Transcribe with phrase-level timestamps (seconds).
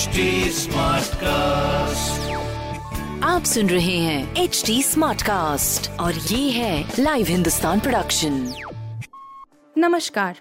[0.00, 0.66] HD
[1.14, 2.30] cast
[3.24, 8.54] आप सुन रहे हैं एच डी स्मार्ट कास्ट और ये है लाइव हिंदुस्तान प्रोडक्शन
[9.78, 10.40] नमस्कार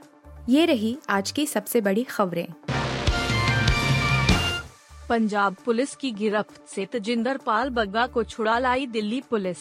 [0.50, 2.48] ये रही आज की सबसे बड़ी खबरें।
[5.10, 9.58] पंजाब पुलिस की गिरफ्त से तजिंदर पाल बग्गा को छुड़ा लाई दिल्ली पुलिस।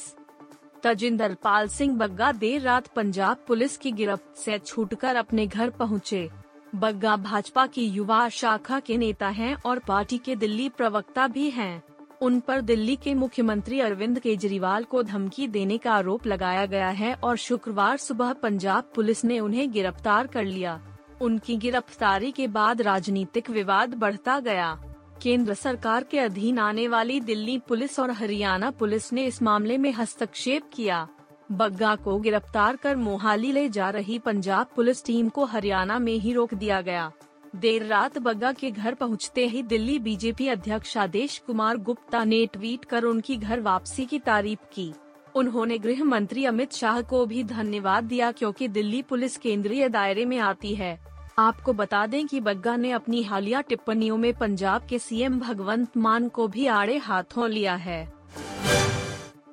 [0.82, 6.28] तजिंदर पाल सिंह बग्गा देर रात पंजाब पुलिस की गिरफ्त से छूटकर अपने घर पहुँचे।
[6.74, 11.82] बग्गा भाजपा की युवा शाखा के नेता हैं और पार्टी के दिल्ली प्रवक्ता भी हैं।
[12.22, 17.14] उन पर दिल्ली के मुख्यमंत्री अरविंद केजरीवाल को धमकी देने का आरोप लगाया गया है
[17.14, 20.80] और शुक्रवार सुबह पंजाब पुलिस ने उन्हें गिरफ़्तार कर लिया।
[21.20, 24.78] उनकी गिरफ्तारी के बाद राजनीतिक विवाद बढ़ता गया।
[25.22, 29.92] केंद्र सरकार के अधीन आने वाली दिल्ली पुलिस और हरियाणा पुलिस ने इस मामले में
[29.92, 31.08] हस्तक्षेप किया।
[31.52, 36.32] बग्गा को गिरफ़्तार कर मोहाली ले जा रही पंजाब पुलिस टीम को हरियाणा में ही
[36.32, 37.10] रोक दिया गया।
[37.56, 42.84] देर रात बग्गा के घर पहुँचते ही दिल्ली बीजेपी अध्यक्ष आदेश कुमार गुप्ता ने ट्वीट
[42.84, 44.92] कर उनकी घर वापसी की तारीफ़ की।
[45.34, 50.38] उन्होंने गृह मंत्री अमित शाह को भी धन्यवाद दिया क्योंकि दिल्ली पुलिस केंद्रीय दायरे में
[50.38, 50.98] आती है।
[51.38, 56.28] आपको बता दें कि बग्गा ने अपनी हालिया टिप्पणियों में पंजाब के सीएम भगवंत मान
[56.28, 58.17] को भी आड़े हाथों लिया है।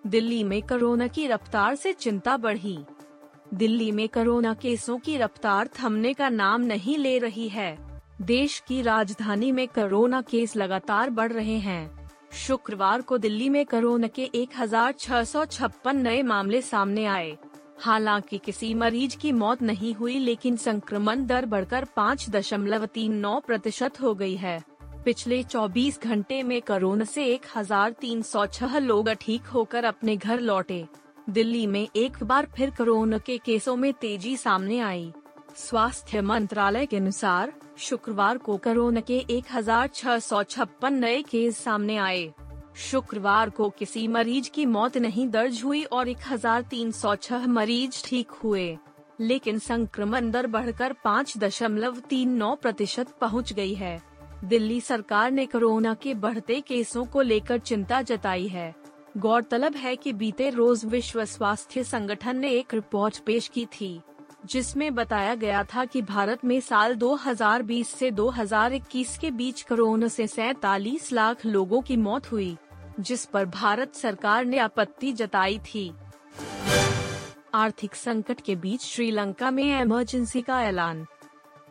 [0.07, 2.77] दिल्ली में कोरोना की रफ्तार से चिंता बढ़ी।
[3.53, 7.77] दिल्ली में कोरोना केसों की रफ्तार थमने का नाम नहीं ले रही है।
[8.21, 14.07] देश की राजधानी में कोरोना केस लगातार बढ़ रहे हैं। शुक्रवार को दिल्ली में कोरोना
[14.07, 17.37] के एक हज़ार छह सौ छप्पन नए मामले सामने आए।
[17.79, 23.39] हालाँकि किसी मरीज़ की मौत नहीं हुई, लेकिन संक्रमण दर बढ़कर पाँच दशमलव तीन नौ
[23.39, 24.63] प्रतिशत हो गई है।
[25.05, 30.85] पिछले 24 घंटे में कोरोना से 1,306 लोग ठीक होकर अपने घर लौटे।
[31.29, 35.11] दिल्ली में एक बार फिर कोरोना के केसों में तेज़ी सामने आई।
[35.57, 41.57] स्वास्थ्य मंत्रालय के अनुसार शुक्रवार को कोरोना के एक हज़ार छह सौ छप्पन नए केस
[41.57, 42.31] सामने आए।
[42.81, 48.77] शुक्रवार को किसी मरीज़ की मौत नहीं दर्ज हुई और 1,306 मरीज़ ठीक हुए।
[49.19, 54.14] लेकिन संक्रमण दर बढ़कर पाँच दशमलव तीन नौ प्रतिशत पहुँच गई है।
[54.45, 58.73] दिल्ली सरकार ने कोरोना के बढ़ते केसों को लेकर चिंता जताई है।
[59.17, 64.01] गौरतलब है कि बीते रोज विश्व स्वास्थ्य संगठन ने एक रिपोर्ट पेश की थी,
[64.45, 70.27] जिसमें बताया गया था कि भारत में साल 2020 से 2021 के बीच कोरोना से
[70.27, 72.55] सैतालीस लाख लोगों की मौत हुई,
[72.99, 75.91] जिस पर भारत सरकार ने आपत्ति जताई थी।
[77.53, 81.05] आर्थिक संकट के बीच श्रीलंका में इमरजेंसी का ऐलान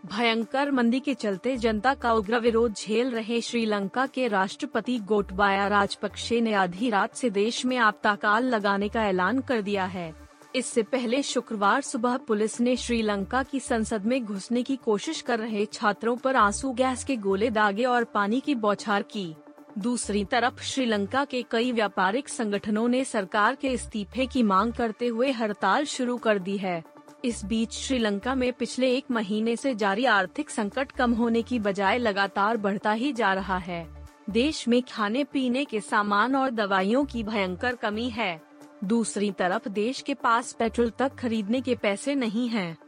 [0.04, 6.40] भयंकर मंदी के चलते जनता का उग्र विरोध झेल रहे श्रीलंका के राष्ट्रपति गोटबाया राजपक्षे
[6.40, 10.14] ने आधी रात से देश में आपताकाल लगाने का ऐलान कर दिया है।
[10.56, 15.66] इससे पहले शुक्रवार सुबह पुलिस ने श्रीलंका की संसद में घुसने की कोशिश कर रहे
[15.66, 19.34] छात्रों पर आँसू गैस के गोले दागे और पानी की बौछार की।
[19.78, 25.30] दूसरी तरफ़ श्रीलंका के कई व्यापारिक संगठनों ने सरकार के इस्तीफे की मांग करते हुए
[25.30, 26.82] हड़ताल शुरू कर दी है।
[27.24, 31.98] इस बीच श्रीलंका में पिछले एक महीने से जारी आर्थिक संकट कम होने की बजाय
[31.98, 37.22] लगातार बढ़ता ही जा रहा है। देश में खाने पीने के सामान और दवाइयों की
[37.22, 38.42] भयंकर कमी है।
[38.84, 42.78] दूसरी तरफ़ देश के पास पेट्रोल तक खरीदने के पैसे नहीं हैं।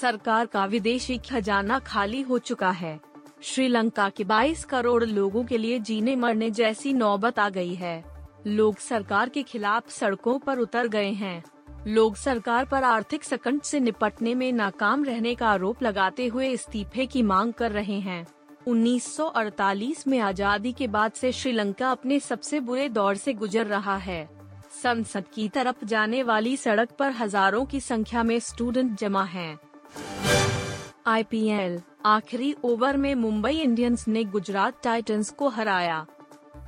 [0.00, 3.00] सरकार का विदेशी खजाना खाली हो चुका है।
[3.42, 8.04] श्रीलंका के 22 करोड़ लोगों के लिए जीने मरने जैसी नौबत आ गई है।
[8.46, 11.44] लोग सरकार के खिलाफ सड़कों पर उतर गए हैं।
[11.86, 17.06] लोग सरकार पर आर्थिक संकट से निपटने में नाकाम रहने का आरोप लगाते हुए इस्तीफे
[17.06, 18.26] की मांग कर रहे हैं।
[18.66, 24.28] 1948 में आज़ादी के बाद से श्रीलंका अपने सबसे बुरे दौर से गुजर रहा है।
[24.82, 29.58] संसद की तरफ़ जाने वाली सड़क पर हज़ारों की संख्या में स्टूडेंट जमा हैं।
[31.06, 36.04] आईपीएल, आखिरी ओवर में मुंबई इंडियंस ने गुजरात टाइटंस को हराया।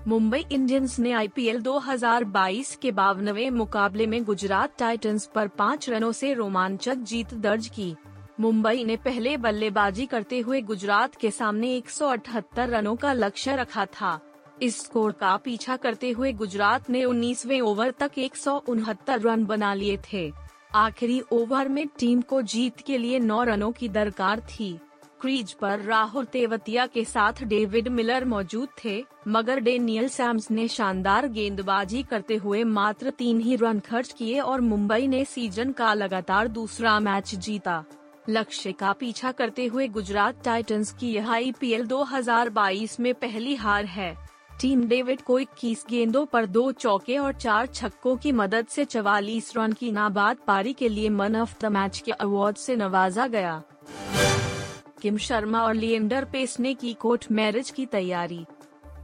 [0.09, 6.33] मुंबई इंडियंस ने आईपीएल 2022 के बावनवे मुकाबले में गुजरात टाइटंस पर पाँच रनों से
[6.35, 7.97] रोमांचक जीत दर्ज की।
[8.41, 14.21] मुंबई ने पहले बल्लेबाजी करते हुए गुजरात के सामने 178 रनों का लक्ष्य रखा था।
[14.63, 19.45] इस स्कोर का पीछा करते हुए गुजरात ने 19वें ओवर तक एक सौ उनहत्तर रन
[19.45, 20.33] बना लिए थे।
[20.75, 24.79] आखिरी ओवर में टीम को जीत के लिए नौ रनों की दरकार थी।
[25.21, 31.29] क्रीज पर राहुल तेवतिया के साथ डेविड मिलर मौजूद थे, मगर डेनियल सैम्स ने शानदार
[31.29, 36.49] गेंदबाजी करते हुए मात्र तीन ही रन खर्च किए और मुंबई ने सीज़न का लगातार
[36.49, 37.85] दूसरा मैच जीता।
[38.29, 44.15] लक्ष्य का पीछा करते हुए गुजरात टाइटंस की यह आईपीएल 2022 में पहली हार है।
[44.61, 49.53] टीम डेविड को इक्कीस गेंदों पर दो चौके और चार छक्कों की मदद से चवालीस
[49.57, 53.63] रन की नाबाद पारी के लिए मन ऑफ़ द मैच के अवार्ड से नवाजा गया।
[55.03, 58.45] किम शर्मा और लिएंडर पेस ने की कोर्ट मैरिज की तैयारी।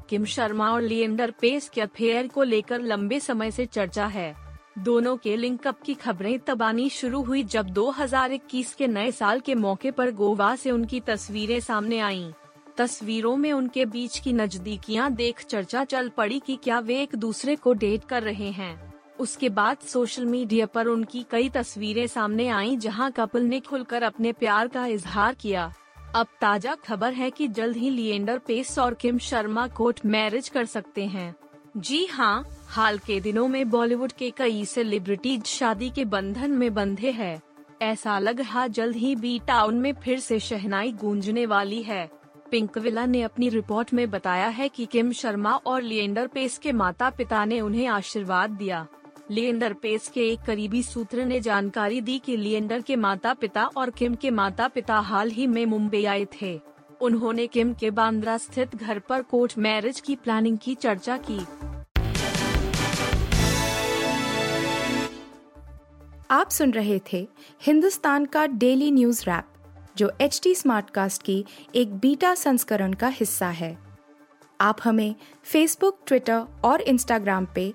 [0.09, 4.35] किम शर्मा और लिएंडर पेस के अफेयर को लेकर लंबे समय से चर्चा है।
[4.79, 9.55] दोनों के लिंकअप की खबरें तब आनी शुरू हुई जब 2021 के नए साल के
[9.55, 12.33] मौके पर गोवा से उनकी तस्वीरें सामने आईं।
[12.77, 17.57] तस्वीरों में उनके बीच की नजदीकियाँ देख चर्चा चल पड़ी कि क्या वे एक दूसरे
[17.57, 22.79] को डेट कर रहे हैं। उसके बाद सोशल मीडिया पर उनकी कई तस्वीरें सामने आईं
[22.79, 25.73] जहाँ कपल ने खुलकर अपने प्यार का इजहार किया।
[26.15, 30.65] अब ताज़ा खबर है कि जल्द ही लिएंडर पेस और किम शर्मा कोर्ट मैरिज कर
[30.65, 31.35] सकते हैं।
[31.77, 37.11] जी हाँ हाल के दिनों में बॉलीवुड के कई सेलिब्रिटीज शादी के बंधन में बंधे
[37.11, 37.41] हैं।
[37.83, 42.09] ऐसा लग रहा जल्द ही बी टाउन में फिर से शहनाई गूंजने वाली है।
[42.51, 46.73] पिंक विला ने अपनी रिपोर्ट में बताया है कि किम शर्मा और लिएंडर पेस के
[46.73, 48.87] माता पिता ने उन्हें आशीर्वाद दिया।
[49.31, 53.91] लिएंडर पेस के एक करीबी सूत्र ने जानकारी दी कि लिएंडर के माता पिता और
[53.91, 56.61] किम के माता पिता हाल ही में मुंबई आए थे।
[57.01, 61.41] उन्होंने किम के बांद्रा स्थित घर पर कोर्ट मैरिज की प्लानिंग की चर्चा की।
[66.31, 67.29] आप सुन रहे थे
[67.63, 69.45] हिंदुस्तान का डेली न्यूज़ रैप,
[69.97, 73.79] जो एच टी स्मार्टकास्ट की एक बीटा संस्करण का हिस्सा है।
[74.61, 75.15] आप हमें
[75.45, 77.75] फेसबुक ट्विटर और इंस्टाग्राम पे